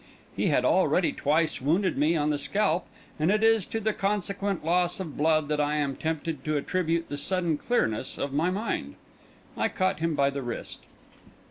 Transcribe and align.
He 0.35 0.47
had 0.47 0.65
already 0.65 1.11
twice 1.11 1.61
wounded 1.61 1.95
me 1.95 2.15
on 2.15 2.31
the 2.31 2.39
scalp; 2.39 2.87
and 3.19 3.29
it 3.29 3.43
is 3.43 3.67
to 3.67 3.79
the 3.79 3.93
consequent 3.93 4.65
loss 4.65 4.99
of 4.99 5.15
blood 5.15 5.47
that 5.49 5.61
I 5.61 5.75
am 5.75 5.95
tempted 5.95 6.43
to 6.43 6.57
attribute 6.57 7.07
the 7.07 7.17
sudden 7.19 7.55
clearness 7.55 8.17
of 8.17 8.33
my 8.33 8.49
mind. 8.49 8.95
I 9.55 9.69
caught 9.69 9.99
him 9.99 10.15
by 10.15 10.31
the 10.31 10.41
wrist. 10.41 10.79